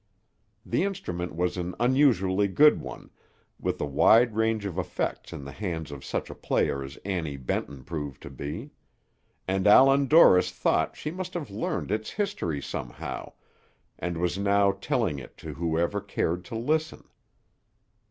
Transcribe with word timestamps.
The 0.65 0.81
instrument 0.83 1.35
was 1.35 1.57
an 1.57 1.75
unusually 1.79 2.47
good 2.47 2.81
one, 2.81 3.11
with 3.59 3.79
a 3.79 3.85
wide 3.85 4.33
range 4.35 4.65
of 4.65 4.79
effects 4.79 5.31
in 5.31 5.45
the 5.45 5.51
hands 5.51 5.91
of 5.91 6.03
such 6.03 6.31
a 6.31 6.33
player 6.33 6.83
as 6.83 6.97
Annie 7.05 7.37
Benton 7.37 7.83
proved 7.83 8.19
to 8.23 8.31
be; 8.31 8.71
and 9.47 9.67
Allan 9.67 10.07
Dorris 10.07 10.49
thought 10.49 10.97
she 10.97 11.11
must 11.11 11.35
have 11.35 11.51
learned 11.51 11.91
his 11.91 12.09
history 12.09 12.63
somehow, 12.63 13.33
and 13.99 14.17
was 14.17 14.39
now 14.39 14.71
telling 14.71 15.19
it 15.19 15.37
to 15.37 15.53
whoever 15.53 16.01
cared 16.01 16.45
to 16.45 16.55
listen. 16.55 17.03